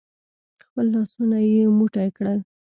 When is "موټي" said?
1.77-2.09